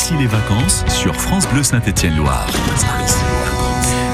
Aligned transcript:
ici 0.00 0.14
les 0.18 0.26
vacances 0.26 0.82
sur 0.88 1.14
France 1.14 1.46
Bleu 1.46 1.62
Saint-Étienne-Loire. 1.62 2.46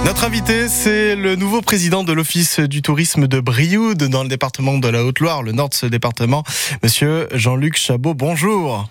Notre 0.04 0.24
invité, 0.24 0.68
c'est 0.68 1.14
le 1.14 1.36
nouveau 1.36 1.60
président 1.62 2.02
de 2.02 2.12
l'Office 2.12 2.58
du 2.58 2.82
tourisme 2.82 3.28
de 3.28 3.38
Brioude 3.38 4.02
dans 4.02 4.24
le 4.24 4.28
département 4.28 4.78
de 4.78 4.88
la 4.88 5.04
Haute-Loire, 5.04 5.44
le 5.44 5.52
nord 5.52 5.68
de 5.68 5.74
ce 5.74 5.86
département, 5.86 6.42
monsieur 6.82 7.28
Jean-Luc 7.32 7.76
Chabot. 7.76 8.14
Bonjour. 8.14 8.88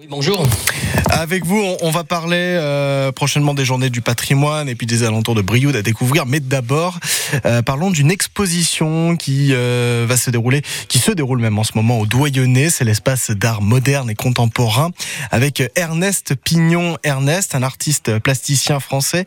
Oui, 0.00 0.06
bonjour. 0.08 0.46
Avec 1.10 1.44
vous, 1.44 1.62
on, 1.82 1.90
va 1.90 2.04
parler 2.04 2.38
euh, 2.38 3.12
prochainement 3.12 3.52
des 3.52 3.66
journées 3.66 3.90
du 3.90 4.00
patrimoine 4.00 4.66
et 4.66 4.74
puis 4.74 4.86
des 4.86 5.02
alentours 5.02 5.34
de 5.34 5.42
Brioude 5.42 5.76
à 5.76 5.82
découvrir. 5.82 6.24
Mais 6.24 6.40
d'abord, 6.40 6.98
euh, 7.44 7.60
parlons 7.60 7.90
d'une 7.90 8.10
exposition 8.10 9.18
qui 9.18 9.50
euh, 9.50 10.06
va 10.08 10.16
se 10.16 10.30
dérouler, 10.30 10.62
qui 10.88 10.98
se 11.00 11.12
déroule 11.12 11.40
même 11.40 11.58
en 11.58 11.64
ce 11.64 11.72
moment 11.74 11.98
au 11.98 12.06
Doyenné. 12.06 12.70
C'est 12.70 12.84
l'espace 12.84 13.30
d'art 13.30 13.60
moderne 13.60 14.08
et 14.08 14.14
contemporain 14.14 14.90
avec 15.30 15.62
Ernest 15.76 16.34
Pignon. 16.34 16.96
Ernest, 17.04 17.54
un 17.54 17.62
artiste 17.62 18.20
plasticien 18.20 18.80
français, 18.80 19.26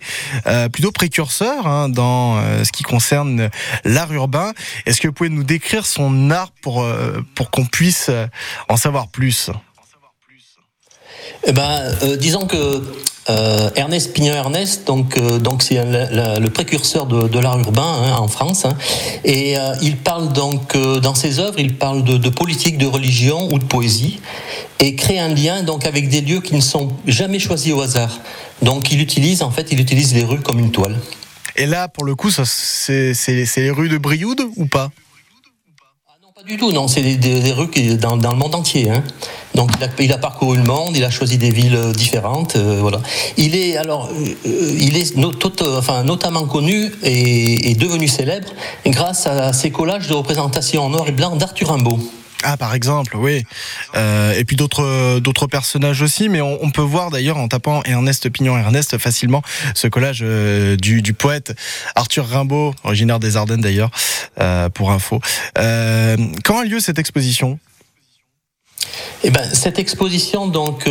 plutôt 0.71 0.91
précurseur 0.91 1.67
hein, 1.67 1.87
dans 1.87 2.41
ce 2.63 2.71
qui 2.71 2.81
concerne 2.81 3.51
l'art 3.85 4.11
urbain. 4.11 4.53
Est-ce 4.87 5.01
que 5.01 5.07
vous 5.07 5.13
pouvez 5.13 5.29
nous 5.29 5.43
décrire 5.43 5.85
son 5.85 6.31
art 6.31 6.49
pour, 6.63 6.83
pour 7.35 7.51
qu'on 7.51 7.65
puisse 7.65 8.09
en 8.69 8.77
savoir 8.77 9.09
plus? 9.09 9.51
Eh 11.45 11.51
ben, 11.51 11.93
euh, 12.03 12.15
disons 12.15 12.45
que 12.45 12.83
euh, 13.29 13.69
Ernest 13.75 14.13
Pignon 14.13 14.33
Ernest, 14.33 14.85
donc 14.85 15.17
euh, 15.17 15.39
donc 15.39 15.63
c'est 15.63 15.75
le 15.83 16.47
précurseur 16.47 17.05
de, 17.05 17.39
l'art 17.39 17.57
urbain 17.59 17.81
hein, 17.83 18.15
en 18.17 18.27
France, 18.27 18.65
hein. 18.65 18.77
et 19.23 19.55
il 19.81 19.97
parle 19.97 20.33
donc 20.33 20.77
dans 20.77 21.15
ses 21.15 21.39
œuvres, 21.39 21.59
il 21.59 21.75
parle 21.75 22.03
de, 22.03 22.29
politique, 22.29 22.77
de 22.77 22.85
religion 22.85 23.49
ou 23.51 23.59
de 23.59 23.63
poésie, 23.63 24.19
et 24.79 24.95
crée 24.95 25.19
un 25.19 25.29
lien 25.29 25.63
donc 25.63 25.85
avec 25.85 26.09
des 26.09 26.21
lieux 26.21 26.41
qui 26.41 26.55
ne 26.55 26.61
sont 26.61 26.89
jamais 27.07 27.39
choisis 27.39 27.73
au 27.73 27.81
hasard. 27.81 28.19
Donc 28.61 28.91
il 28.91 29.01
utilise 29.01 29.41
en 29.41 29.51
fait, 29.51 29.67
il 29.71 29.79
utilise 29.79 30.13
les 30.13 30.23
rues 30.23 30.41
comme 30.41 30.59
une 30.59 30.71
toile. 30.71 30.97
Et 31.55 31.65
là, 31.65 31.87
pour 31.87 32.03
le 32.03 32.15
coup, 32.15 32.31
c'est 32.31 33.13
les 33.57 33.71
rues 33.71 33.89
de 33.89 33.97
Brioude 33.97 34.41
ou 34.55 34.65
pas? 34.65 34.89
Du 36.45 36.57
tout, 36.57 36.73
non, 36.73 36.89
c'est 36.89 37.01
des, 37.01 37.51
rues 37.53 37.69
dans, 37.97 38.15
le 38.15 38.37
monde 38.37 38.55
entier. 38.55 38.89
Hein. 38.89 39.03
Donc 39.55 39.69
il 39.99 40.11
a, 40.11 40.17
parcouru 40.17 40.57
le 40.57 40.63
monde, 40.63 40.95
il 40.95 41.03
a 41.05 41.09
choisi 41.09 41.37
des 41.37 41.51
villes 41.51 41.75
euh, 41.75 41.93
différentes, 41.93 42.57
euh, 42.57 42.79
voilà. 42.81 42.99
Il 43.37 43.55
est 43.55 43.77
alors, 43.77 44.09
euh, 44.09 44.77
il 44.77 44.97
est 44.97 45.13
enfin, 45.61 46.03
notamment 46.03 46.45
connu 46.45 46.91
et, 47.01 47.71
et, 47.71 47.75
devenu 47.75 48.07
célèbre 48.07 48.49
grâce 48.87 49.25
à 49.25 49.53
ses 49.53 49.71
collages 49.71 50.07
de 50.07 50.13
représentation 50.13 50.83
en 50.83 50.89
noir 50.89 51.07
et 51.07 51.13
blanc 51.13 51.35
d'Arthur 51.35 51.69
Rimbaud. 51.69 51.99
Ah, 52.43 52.57
par 52.57 52.73
exemple, 52.73 53.15
oui. 53.15 53.45
Euh, 53.95 54.33
et 54.33 54.43
puis 54.43 54.55
d'autres 54.55 55.19
d'autres 55.19 55.47
personnages 55.47 56.01
aussi, 56.01 56.27
mais 56.29 56.41
on, 56.41 56.71
peut 56.71 56.81
voir 56.81 57.09
d'ailleurs 57.09 57.37
en 57.37 57.47
tapant 57.47 57.81
Ernest 57.85 58.29
Pignon 58.29 58.57
Ernest 58.57 58.97
facilement 58.97 59.41
ce 59.75 59.87
collage 59.87 60.21
euh, 60.23 60.75
du, 60.75 61.13
poète 61.13 61.55
Arthur 61.95 62.27
Rimbaud, 62.27 62.73
originaire 62.83 63.19
des 63.19 63.37
Ardennes 63.37 63.61
d'ailleurs, 63.61 63.91
euh, 64.39 64.69
pour 64.69 64.91
info. 64.91 65.21
quand 65.55 66.59
a 66.59 66.63
lieu 66.65 66.79
cette 66.79 66.99
exposition? 66.99 67.59
Eh 69.23 69.29
ben, 69.29 69.43
cette 69.53 69.79
exposition 69.79 70.47
donc 70.47 70.89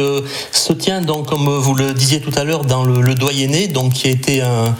se 0.53 0.73
tient 0.73 1.03
donc 1.03 1.29
comme 1.29 1.49
vous 1.49 1.75
le 1.75 1.93
disiez 1.93 2.21
tout 2.21 2.33
à 2.37 2.45
l'heure 2.45 2.65
dans 2.65 2.85
le, 2.85 3.03
le 3.03 3.15
Doyenné, 3.15 3.69
donc 3.69 3.93
qui 3.93 4.09
a 4.09 4.11
été 4.11 4.41
un 4.41 4.75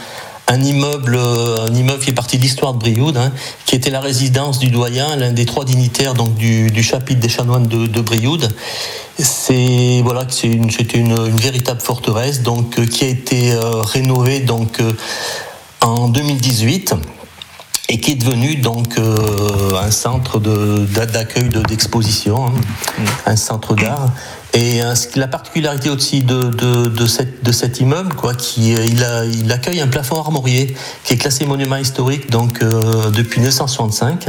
un 0.49 0.61
immeuble, 0.61 1.17
euh, 1.17 1.67
un 1.67 1.75
immeuble 1.75 2.03
qui 2.03 2.11
est 2.11 2.15
parti 2.15 2.37
de 2.37 2.43
l'histoire 2.43 2.75
de 2.75 2.79
Brioude, 2.79 3.17
hein, 3.17 3.33
qui 3.67 3.75
était 3.75 3.91
la 3.91 4.01
résidence 4.01 4.59
du 4.59 4.71
doyen, 4.71 5.17
l'un 5.17 5.33
des 5.33 5.47
trois 5.47 5.65
dignitaires 5.65 6.15
donc 6.15 6.35
du, 6.35 6.83
chapitre 6.83 7.21
des 7.21 7.29
chanoines 7.29 7.67
de, 7.67 7.87
de 7.87 8.01
Brioude. 8.01 8.49
C'est 9.19 10.01
voilà, 10.03 10.25
c'est 10.29 10.49
une, 10.49 10.71
une, 10.95 11.13
une, 11.13 11.37
véritable 11.37 11.81
forteresse 11.81 12.43
donc 12.43 12.79
euh, 12.79 12.87
qui 12.87 13.05
a 13.05 13.09
été 13.09 13.53
euh, 13.53 13.83
rénovée 13.83 14.41
donc 14.41 14.81
en 15.81 16.09
2018 16.09 16.95
et 17.89 18.01
qui 18.01 18.13
est 18.13 18.17
devenu 18.17 18.57
donc 18.57 18.95
un 18.99 19.91
centre 19.91 20.39
d'accueil 20.39 21.51
d'exposition, 21.69 22.47
hein, 22.47 22.53
mmh. 22.99 23.05
un 23.27 23.37
centre 23.37 23.75
d'art. 23.75 24.09
Et 24.55 24.83
euh, 24.83 24.95
la 25.17 25.29
particularité 25.29 25.89
aussi 25.89 26.23
de, 26.23 27.07
cet 27.53 27.81
immeuble, 27.81 28.15
quoi, 28.15 28.35
qui 28.35 28.75
euh, 28.75 28.85
il, 29.33 29.51
accueille 29.51 29.81
un 29.81 29.87
plafond 29.87 30.17
armorié 30.19 30.75
qui 31.05 31.15
est 31.15 31.17
classé 31.17 31.47
monument 31.47 31.77
historique 31.77 32.31
donc 32.31 32.61
euh, 32.63 33.11
depuis 33.11 33.41
1965 33.41 34.27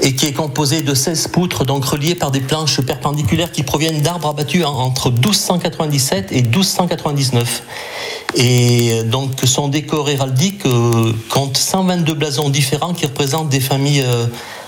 et 0.00 0.14
qui 0.14 0.26
est 0.26 0.32
composé 0.32 0.82
de 0.82 0.94
16 0.94 1.28
poutres 1.28 1.64
donc 1.64 1.84
reliées 1.86 2.14
par 2.14 2.30
des 2.30 2.40
planches 2.40 2.82
perpendiculaires 2.82 3.50
qui 3.50 3.62
proviennent 3.62 4.02
d'arbres 4.02 4.28
abattus 4.28 4.64
entre 4.64 5.10
1297 5.10 6.32
et 6.32 6.42
1299. 6.42 7.62
Et 8.36 9.02
donc 9.04 9.32
son 9.44 9.68
décor 9.68 10.10
héraldique 10.10 10.62
compte 11.30 11.56
122 11.56 12.14
blasons 12.14 12.50
différents 12.50 12.92
qui 12.92 13.06
représentent 13.06 13.48
des 13.48 13.60
familles 13.60 14.04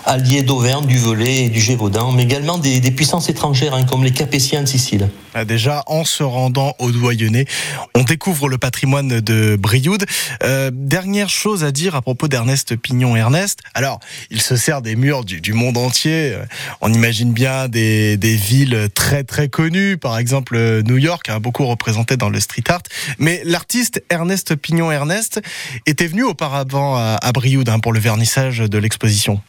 alliés 0.05 0.43
d'Auvergne, 0.43 0.87
du 0.87 0.99
Velay 0.99 1.45
et 1.45 1.49
du 1.49 1.61
Gévaudan, 1.61 2.13
mais 2.13 2.25
également 2.25 2.59
des, 2.59 2.81
puissances 2.91 3.29
étrangères 3.29 3.75
hein, 3.75 3.85
comme 3.85 4.05
les 4.05 4.11
Capétiens 4.11 4.63
de 4.63 4.67
Sicile. 4.67 5.09
Ah, 5.35 5.45
déjà, 5.45 5.83
en 5.87 6.05
se 6.05 6.23
rendant 6.23 6.75
au 6.79 6.91
Doyenné, 6.91 7.47
on 7.95 8.03
découvre 8.03 8.49
le 8.49 8.59
patrimoine 8.59 9.21
de 9.21 9.57
Brioude. 9.57 10.05
Euh, 10.43 10.71
dernière 10.73 11.31
chose 11.31 11.65
à 11.65 11.73
dire 11.73 11.95
à 11.95 12.03
propos 12.03 12.29
d'Ernest 12.29 12.77
Pignon 12.77 13.17
Ernest. 13.17 13.61
Alors, 13.75 14.01
il 14.31 14.43
se 14.43 14.57
sert 14.57 14.83
des 14.83 14.95
murs 14.95 15.25
du, 15.25 15.53
monde 15.53 15.79
entier. 15.79 16.37
On 16.81 16.93
imagine 16.93 17.33
bien 17.33 17.69
des, 17.69 18.17
villes 18.17 18.89
très 18.95 19.25
très 19.25 19.49
connues, 19.49 19.97
par 19.97 20.19
exemple 20.19 20.83
New 20.83 20.99
York, 20.99 21.29
hein, 21.29 21.41
beaucoup 21.41 21.67
représenté 21.67 22.17
dans 22.17 22.29
le 22.29 22.41
street 22.41 22.65
art. 22.69 22.83
Mais 23.19 23.41
l'artiste 23.45 24.03
Ernest 24.11 24.55
Pignon 24.57 24.91
Ernest 24.91 25.41
était 25.87 26.07
venu 26.07 26.25
auparavant 26.25 26.97
à, 26.97 27.33
Brioude 27.33 27.69
hein, 27.69 27.79
pour 27.79 27.93
le 27.93 28.01
vernissage 28.01 28.59
de 28.59 28.79
l'exposition. 28.79 29.41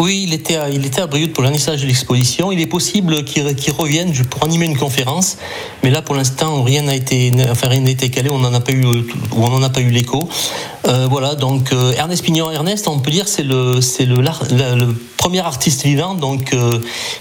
Oui, 0.00 0.24
il 0.26 0.32
était 0.32 0.56
à, 0.56 0.70
il 0.70 0.86
était 0.86 1.02
à 1.02 1.06
Brioude 1.06 1.34
pour 1.34 1.42
l'annissage 1.42 1.82
de 1.82 1.86
l'exposition. 1.86 2.50
Il 2.50 2.58
est 2.58 2.66
possible 2.66 3.22
qu'il 3.22 3.44
revienne 3.76 4.14
pour 4.30 4.42
animer 4.44 4.64
une 4.64 4.78
conférence, 4.78 5.36
mais 5.82 5.90
là 5.90 6.00
pour 6.00 6.14
l'instant 6.14 6.62
rien 6.62 6.80
n'a 6.80 6.94
été, 6.94 7.30
enfin 7.50 7.68
rien 7.68 7.82
n'a 7.82 7.90
été 7.90 8.08
calé. 8.08 8.30
On 8.30 8.38
n'en 8.38 8.54
a 8.54 8.60
pas 8.60 8.72
eu, 8.72 8.82
ou 8.82 9.04
on 9.34 9.50
n'en 9.50 9.62
a 9.62 9.68
pas 9.68 9.82
eu 9.82 9.90
l'écho. 9.90 10.26
Euh, 10.88 11.06
voilà, 11.10 11.34
donc 11.34 11.74
euh, 11.74 11.92
Ernest 11.98 12.24
Pignon 12.24 12.50
Ernest, 12.50 12.88
on 12.88 12.98
peut 13.00 13.10
dire 13.10 13.28
c'est 13.28 13.42
le 13.42 13.82
c'est 13.82 14.06
le, 14.06 14.16
premier 15.18 15.40
artiste 15.40 15.82
vivant 15.82 16.14
donc 16.14 16.54
euh, 16.54 16.80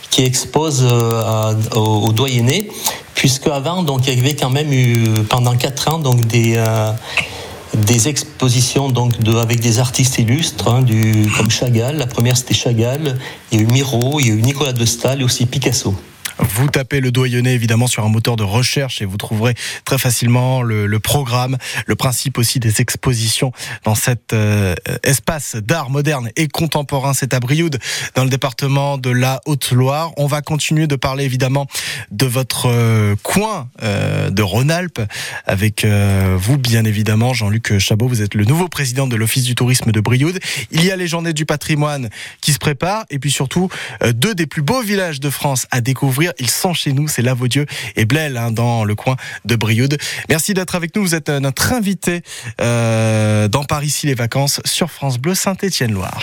qui 0.09 0.23
expose 0.23 0.87
au, 1.75 1.79
au, 1.79 2.13
Doyenné, 2.13 2.69
puisque 3.13 3.47
avant 3.47 3.83
donc 3.83 4.07
il 4.07 4.15
y 4.15 4.21
avait 4.21 4.37
quand 4.37 4.51
même 4.51 4.71
eu 4.71 5.03
pendant 5.27 5.57
quatre 5.57 5.93
ans 5.93 5.99
donc 5.99 6.25
des 6.27 6.55
des 7.73 8.07
expositions 8.07 8.89
donc 8.89 9.13
avec 9.41 9.59
des 9.59 9.79
artistes 9.79 10.17
illustres, 10.17 10.67
hein, 10.67 10.85
comme 11.37 11.49
Chagall. 11.49 11.97
La 11.97 12.07
première 12.07 12.37
c'était 12.37 12.53
Chagall, 12.53 13.17
il 13.51 13.59
y 13.59 13.61
a 13.61 13.63
eu 13.63 13.67
Miro, 13.67 14.19
il 14.19 14.27
y 14.27 14.31
a 14.31 14.33
eu 14.33 14.41
Nicolas 14.41 14.73
de 14.73 14.85
Stahl 14.85 15.21
et 15.21 15.23
aussi 15.23 15.45
Picasso. 15.45 15.95
Vous 16.39 16.67
tapez 16.67 17.01
le 17.01 17.11
doyenné 17.11 17.53
évidemment 17.53 17.87
sur 17.87 18.05
un 18.05 18.09
moteur 18.09 18.37
de 18.37 18.43
recherche 18.43 19.01
et 19.01 19.05
vous 19.05 19.17
trouverez 19.17 19.55
très 19.83 19.97
facilement 19.97 20.61
le, 20.61 20.99
programme, 20.99 21.57
le 21.85 21.95
principe 21.95 22.37
aussi 22.37 22.59
des 22.59 22.81
expositions 22.81 23.51
dans 23.83 23.95
cet 23.95 24.31
euh, 24.33 24.75
espace 25.03 25.55
d'art 25.55 25.89
moderne 25.89 26.29
et 26.37 26.47
contemporain. 26.47 27.13
C'est 27.13 27.33
à 27.33 27.39
Brioude, 27.39 27.79
dans 28.15 28.23
le 28.23 28.29
département 28.29 28.97
de 28.97 29.09
la 29.09 29.41
Haute-Loire. 29.45 30.11
On 30.17 30.27
va 30.27 30.41
continuer 30.41 30.87
de 30.87 30.95
parler 30.95 31.25
évidemment 31.25 31.67
de 32.11 32.25
votre 32.25 32.67
euh, 32.67 33.15
coin 33.21 33.69
euh, 33.81 34.29
de 34.29 34.41
Rhône-Alpes 34.41 35.01
avec 35.45 35.85
vous, 35.85 36.57
bien 36.57 36.85
évidemment, 36.85 37.33
Jean-Luc 37.33 37.77
Chabot. 37.79 38.07
Vous 38.07 38.21
êtes 38.21 38.35
le 38.35 38.45
nouveau 38.45 38.67
président 38.67 39.07
de 39.07 39.15
l'Office 39.15 39.43
du 39.43 39.55
tourisme 39.55 39.91
de 39.91 39.99
Brioude. 39.99 40.39
Il 40.71 40.85
y 40.85 40.91
a 40.91 40.95
les 40.95 41.07
journées 41.07 41.33
du 41.33 41.45
patrimoine 41.45 42.09
qui 42.41 42.53
se 42.53 42.59
préparent 42.59 43.05
et 43.09 43.19
puis 43.19 43.31
surtout 43.31 43.69
deux 44.13 44.35
des 44.35 44.45
plus 44.45 44.61
beaux 44.61 44.81
villages 44.81 45.19
de 45.19 45.29
France 45.29 45.67
à 45.71 45.81
ils 46.39 46.49
sont 46.49 46.73
chez 46.73 46.93
nous, 46.93 47.07
c'est 47.07 47.21
Lavaudieu 47.21 47.65
et 47.95 48.05
Blel 48.05 48.37
hein, 48.37 48.51
dans 48.51 48.83
le 48.83 48.95
coin 48.95 49.15
de 49.45 49.55
Brioude. 49.55 49.97
Merci 50.29 50.53
d'être 50.53 50.75
avec 50.75 50.95
nous. 50.95 51.01
Vous 51.01 51.15
êtes 51.15 51.29
notre 51.29 51.73
invité 51.73 52.21
euh, 52.61 53.47
dans 53.47 53.63
Paris 53.63 53.87
ici 53.87 54.07
les 54.07 54.13
vacances 54.13 54.61
sur 54.65 54.91
France 54.91 55.17
Bleu 55.17 55.35
Saint-Étienne-Loire. 55.35 56.17